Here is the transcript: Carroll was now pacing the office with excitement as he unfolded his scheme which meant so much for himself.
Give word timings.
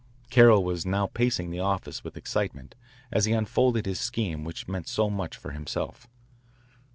Carroll 0.31 0.63
was 0.63 0.83
now 0.83 1.05
pacing 1.05 1.51
the 1.51 1.59
office 1.59 2.03
with 2.03 2.17
excitement 2.17 2.73
as 3.11 3.25
he 3.25 3.33
unfolded 3.33 3.85
his 3.85 3.99
scheme 3.99 4.43
which 4.43 4.67
meant 4.67 4.87
so 4.87 5.11
much 5.11 5.37
for 5.37 5.51
himself. 5.51 6.07